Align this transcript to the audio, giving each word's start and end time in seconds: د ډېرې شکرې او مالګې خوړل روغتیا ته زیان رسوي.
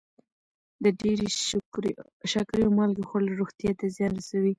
د 0.83 0.85
ډېرې 1.01 1.27
شکرې 2.31 2.61
او 2.65 2.69
مالګې 2.77 3.03
خوړل 3.09 3.29
روغتیا 3.39 3.71
ته 3.79 3.85
زیان 3.95 4.11
رسوي. 4.19 4.49